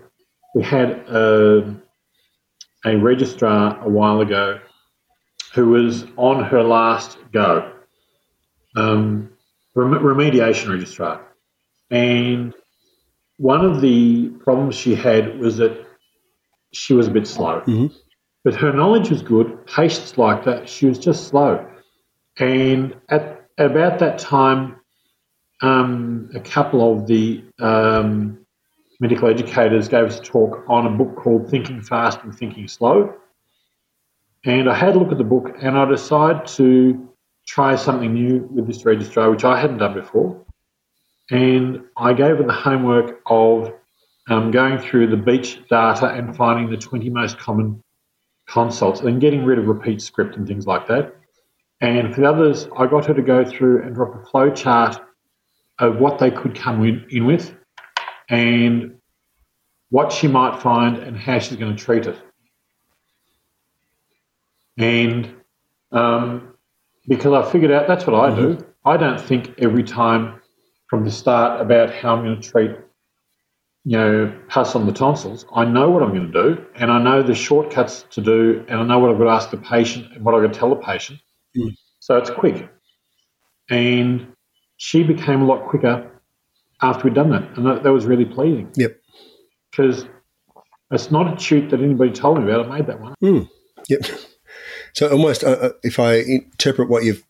[0.54, 1.76] we had a,
[2.86, 4.60] a registrar a while ago
[5.54, 7.72] who was on her last go,
[8.76, 9.32] um,
[9.76, 11.22] rem- remediation registrar.
[11.94, 12.56] And
[13.38, 15.86] one of the problems she had was that
[16.74, 17.62] she was a bit slow.
[17.62, 17.88] Mm-hmm.
[18.44, 21.66] But her knowledge was good, patients liked her, she was just slow.
[22.40, 24.78] And at about that time,
[25.62, 28.40] um, a couple of the um,
[29.00, 33.14] medical educators gave us a talk on a book called Thinking Fast and Thinking Slow.
[34.46, 37.08] And I had a look at the book and I decided to
[37.46, 40.43] try something new with this registrar, which I hadn't done before.
[41.32, 43.74] And I gave her the homework of
[44.30, 47.84] um, going through the BEACH data and finding the 20 most common
[48.48, 51.16] consults and getting rid of repeat script and things like that.
[51.82, 55.02] And for the others, I got her to go through and drop a flow chart
[55.80, 57.54] of what they could come in, in with
[58.30, 58.98] and
[59.90, 62.18] what she might find and how she's going to treat it.
[64.78, 65.36] And
[65.92, 66.56] um,
[67.08, 68.56] because I figured out that's what I do.
[68.56, 68.70] Mm-hmm.
[68.86, 70.42] I don't think every time
[70.88, 72.72] from the start about how I'm going to treat,
[73.84, 75.46] you know, pus on the tonsils.
[75.54, 78.80] I know what I'm going to do, and I know the shortcuts to do, and
[78.80, 80.70] I know what I've got to ask the patient and what I've got to tell
[80.70, 81.20] the patient.
[81.58, 81.76] Mm.
[82.00, 82.70] So it's quick.
[83.70, 84.28] And
[84.78, 86.12] she became a lot quicker
[86.82, 88.70] after we'd done that, and that, that was really pleasing.
[88.76, 89.00] Yep.
[89.72, 90.06] Because
[90.92, 92.66] it's not a shoot that anybody told me about.
[92.68, 93.16] I made that one.
[93.24, 93.50] Mm.
[93.90, 94.02] Yep.
[94.94, 97.24] So almost, uh, uh, if I interpret what you've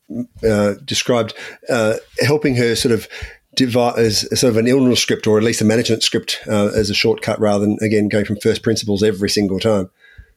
[0.44, 1.34] uh, described,
[1.70, 3.08] uh, helping her sort of
[3.56, 6.94] devise sort of an illness script or at least a management script uh, as a
[6.94, 9.90] shortcut rather than again going from first principles every single time.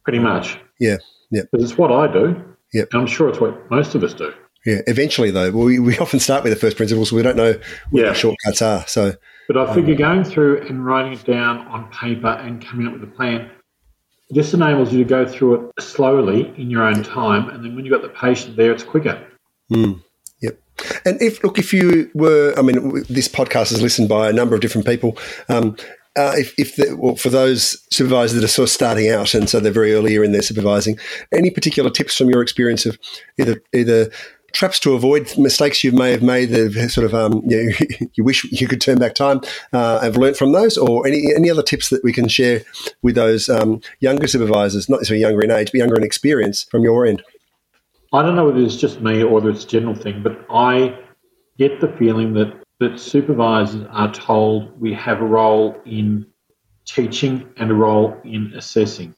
[0.05, 0.59] Pretty much.
[0.79, 0.97] Yeah.
[1.31, 1.43] Yeah.
[1.53, 2.43] It's what I do.
[2.73, 2.85] Yeah.
[2.93, 4.33] I'm sure it's what most of us do.
[4.65, 7.11] Yeah, eventually though, we, we often start with the first principles.
[7.11, 7.55] So we don't know
[7.91, 8.09] what yeah.
[8.09, 8.87] the shortcuts are.
[8.87, 9.15] So,
[9.47, 12.95] but I figure um, going through and writing it down on paper and coming up
[12.95, 13.51] with a plan
[14.33, 17.85] just enables you to go through it slowly in your own time, and then when
[17.85, 19.25] you've got the patient there, it's quicker.
[19.71, 20.03] Mm.
[21.05, 24.55] And if look, if you were, I mean, this podcast is listened by a number
[24.55, 25.17] of different people.
[25.49, 25.77] Um,
[26.17, 29.51] uh, if, if the, well, for those supervisors that are sort of starting out and
[29.51, 30.99] so they're very earlier in their supervising,
[31.33, 32.99] any particular tips from your experience of
[33.39, 34.11] either either
[34.53, 38.25] traps to avoid mistakes you may have made that sort of um, you, know, you
[38.25, 39.41] wish you could turn back time
[39.75, 42.63] uh, have learnt from those or any any other tips that we can share
[43.03, 46.83] with those um, younger supervisors not necessarily younger in age but younger in experience from
[46.83, 47.23] your end
[48.13, 50.99] I don't know whether it's just me or whether it's a general thing, but I
[51.59, 56.27] get the feeling that, that supervisors are told we have a role in
[56.85, 59.15] teaching and a role in assessing.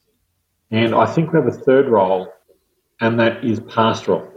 [0.71, 2.31] And I think we have a third role,
[3.01, 4.27] and that is pastoral.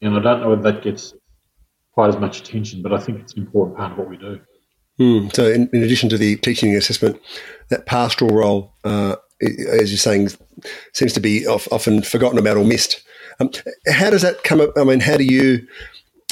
[0.00, 1.14] And I don't know whether that gets
[1.92, 4.40] quite as much attention, but I think it's an important part of what we do.
[4.98, 5.34] Mm.
[5.34, 7.20] So, in, in, addition to the teaching and assessment,
[7.68, 10.30] that pastoral role, uh, as you're saying,
[10.92, 13.04] seems to be often forgotten about or missed.
[13.40, 13.50] Um,
[13.86, 14.70] how does that come up?
[14.76, 15.66] I mean, how do you,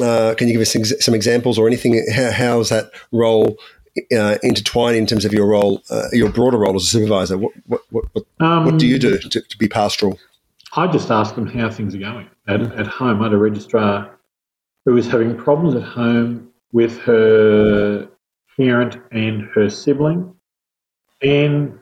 [0.00, 2.04] uh, can you give us some examples or anything?
[2.12, 3.56] How, how is that role
[4.16, 7.38] uh, intertwined in terms of your role, uh, your broader role as a supervisor?
[7.38, 10.18] What, what, what, what, um, what do you do to, to, be pastoral?
[10.74, 13.20] I just ask them how things are going at, at home.
[13.20, 14.18] I had a registrar
[14.84, 18.08] who was having problems at home with her
[18.56, 20.34] parent and her sibling.
[21.22, 21.78] And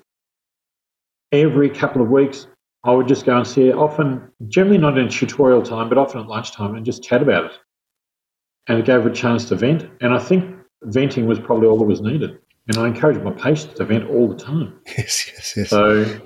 [1.33, 2.47] every couple of weeks,
[2.85, 6.21] I would just go and see her, often, generally not in tutorial time, but often
[6.21, 7.53] at lunchtime, and just chat about it.
[8.69, 9.89] And it gave a chance to vent.
[10.03, 12.39] And I think venting was probably all that was needed.
[12.69, 14.79] And I encourage my patients to vent all the time.
[14.99, 15.71] Yes, yes, yes.
[15.71, 16.21] So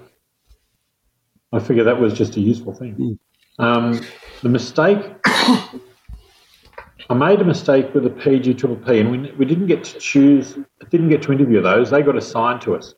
[1.53, 2.95] I figure that was just a useful thing.
[2.95, 3.65] Mm.
[3.65, 4.07] Um,
[4.43, 9.99] the mistake, I made a mistake with the PGPP, and we, we didn't get to
[9.99, 10.59] choose,
[10.91, 11.91] didn't get to interview those.
[11.91, 12.95] They got assigned to us.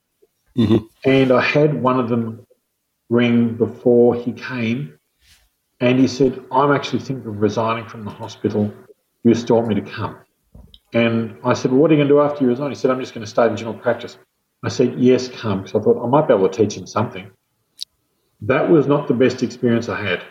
[0.56, 0.78] Mm-hmm.
[1.04, 2.46] And I had one of them
[3.10, 4.98] ring before he came,
[5.80, 8.72] and he said, I'm actually thinking of resigning from the hospital.
[9.24, 10.16] You still want me to come?
[10.94, 12.70] And I said, Well, what are you going to do after you resign?
[12.70, 14.16] He said, I'm just going to stay in general practice.
[14.62, 17.30] I said, Yes, come, because I thought I might be able to teach him something.
[18.42, 20.24] That was not the best experience I had.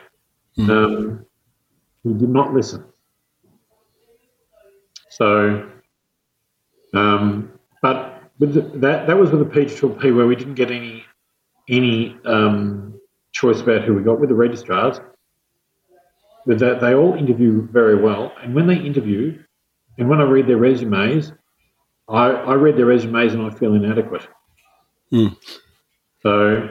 [0.58, 0.70] Mm.
[0.70, 1.26] Um,
[2.04, 2.84] he did not listen.
[5.10, 5.70] So,
[6.94, 7.52] um,
[7.82, 11.04] but with the, that, that was with the PG12P where we didn't get any
[11.70, 13.00] any um,
[13.32, 15.00] choice about who we got with the registrars.
[16.46, 19.38] But that they all interview very well, and when they interview,
[19.98, 21.34] and when I read their resumes,
[22.08, 24.28] I, I read their resumes and I feel inadequate.
[25.12, 25.38] Mm.
[26.24, 26.70] So,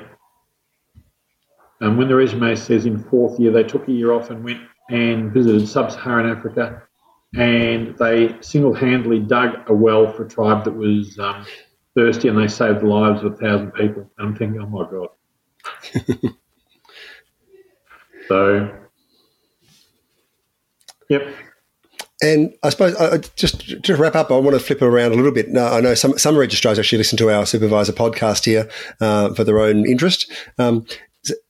[1.80, 4.60] um, when the resume says in fourth year they took a year off and went
[4.90, 6.82] and visited sub-Saharan Africa,
[7.36, 11.44] and they single-handedly dug a well for a tribe that was um,
[11.98, 14.08] thirsty, and they saved the lives of a thousand people.
[14.18, 15.08] And I'm thinking, oh my god.
[18.28, 18.72] so,
[21.08, 21.34] yep.
[22.20, 25.16] And I suppose uh, just to wrap up, I want to flip it around a
[25.16, 25.48] little bit.
[25.48, 28.68] Now, I know some some registrars actually listen to our supervisor podcast here
[29.00, 30.30] uh, for their own interest.
[30.58, 30.86] Um,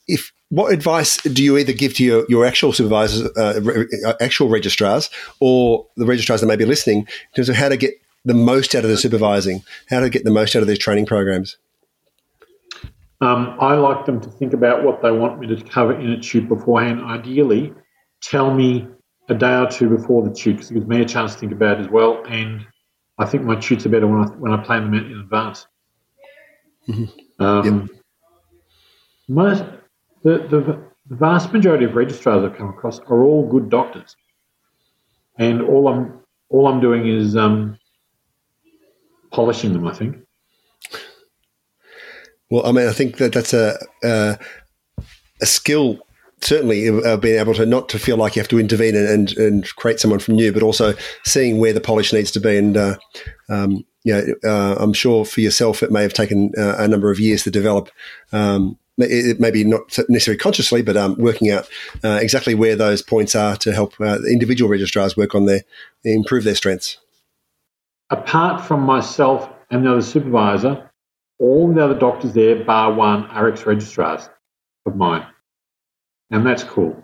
[0.06, 3.86] if what advice do you either give to your, your actual supervisors, uh, re,
[4.20, 7.94] actual registrars, or the registrars that may be listening in terms of how to get
[8.28, 11.06] the most out of the supervising, how to get the most out of these training
[11.06, 11.56] programs?
[13.20, 16.20] Um, I like them to think about what they want me to cover in a
[16.20, 17.00] tute beforehand.
[17.02, 17.72] Ideally,
[18.22, 18.86] tell me
[19.28, 21.52] a day or two before the tute because it gives me a chance to think
[21.52, 22.22] about it as well.
[22.28, 22.64] And
[23.18, 25.66] I think my tutes are better when I when I plan them out in advance.
[26.88, 27.44] Mm-hmm.
[27.44, 28.00] Um, yep.
[29.26, 29.64] Most
[30.22, 30.60] the, the
[31.06, 34.16] the vast majority of registrars I've come across are all good doctors,
[35.38, 36.20] and all I'm
[36.50, 37.77] all I'm doing is um,
[39.30, 39.86] polishing them.
[39.86, 40.16] I think.
[42.50, 44.36] Well, I mean, I think that that's a uh,
[45.40, 46.00] a skill
[46.40, 49.36] certainly uh, being able to not to feel like you have to intervene and, and,
[49.38, 52.56] and, create someone from new, but also seeing where the polish needs to be.
[52.56, 52.96] And, uh,
[53.48, 57.10] um, you know, uh, I'm sure for yourself, it may have taken uh, a number
[57.10, 57.90] of years to develop.
[58.32, 61.68] Um, it maybe not necessarily consciously, but um, working out
[62.02, 65.62] uh, exactly where those points are to help individual registrars work on their
[66.04, 66.98] improve their strengths.
[68.10, 70.90] Apart from myself and the other supervisor,
[71.38, 74.28] all the other doctors there, bar one, are ex registrars
[74.86, 75.26] of mine
[76.30, 76.96] and that's cool.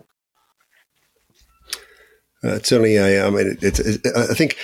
[2.42, 3.26] Uh, it's certainly a.
[3.26, 3.80] I mean, it's.
[3.80, 4.56] it's I think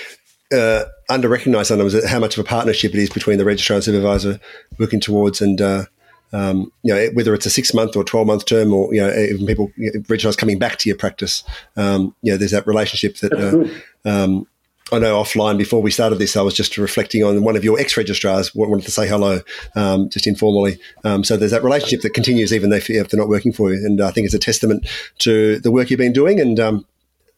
[0.53, 3.83] uh, under recognised sometimes how much of a partnership it is between the registrar and
[3.83, 4.39] supervisor
[4.77, 5.85] working towards, and uh,
[6.31, 9.11] um, you know whether it's a six month or twelve month term, or you know
[9.11, 11.43] even people you know, registrars coming back to your practice.
[11.75, 14.47] Um, you know, there's that relationship that uh, um,
[14.91, 17.79] I know offline before we started this, I was just reflecting on one of your
[17.79, 19.39] ex registrars wanted to say hello,
[19.75, 20.79] um, just informally.
[21.03, 23.85] Um, so there's that relationship that continues even if, they're not working for you.
[23.85, 24.87] And I think it's a testament
[25.19, 26.39] to the work you've been doing.
[26.39, 26.85] And um,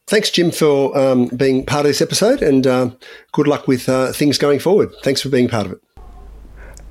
[0.08, 2.42] thanks, Jim, for um, being part of this episode.
[2.42, 2.90] And uh,
[3.32, 4.92] good luck with uh, things going forward.
[5.04, 5.82] Thanks for being part of it.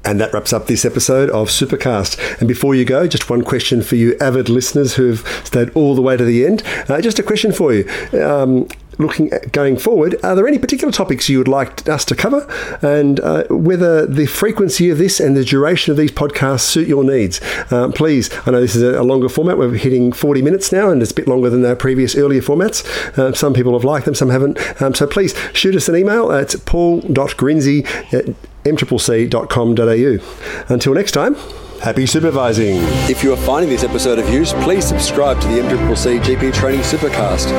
[0.05, 2.41] And that wraps up this episode of Supercast.
[2.41, 6.03] And before you go, just one question for you avid listeners who've stayed all the
[6.03, 6.63] way to the end.
[6.89, 7.89] Uh, just a question for you.
[8.21, 8.69] Um,
[9.03, 12.47] looking at going forward, are there any particular topics you would like us to cover
[12.81, 17.05] and uh, whether the frequency of this and the duration of these podcasts suit your
[17.05, 17.41] needs?
[17.71, 19.59] Uh, please, I know this is a longer format.
[19.59, 22.85] We're hitting 40 minutes now and it's a bit longer than our previous earlier formats.
[23.19, 24.59] Uh, some people have liked them, some haven't.
[24.81, 28.35] Um, so please shoot us an email at paul.grinzi at
[28.65, 30.73] mccc.com.au.
[30.73, 31.37] Until next time,
[31.83, 32.77] happy supervising.
[33.11, 36.81] If you are finding this episode of use, please subscribe to the MCCC GP Training
[36.81, 37.51] Supercast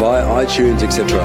[0.00, 1.16] via iTunes, etc.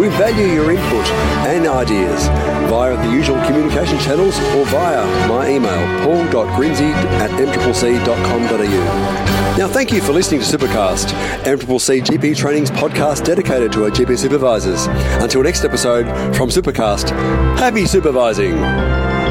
[0.00, 1.06] We value your input
[1.46, 2.26] and ideas
[2.68, 6.90] via the usual communication channels or via my email, paul.grinzi
[7.22, 8.74] at mccc.com.au.
[9.56, 11.12] Now, thank you for listening to Supercast,
[11.44, 14.86] MCCC GP Training's podcast dedicated to our GP supervisors.
[15.22, 17.10] Until next episode from Supercast,
[17.56, 19.23] happy supervising.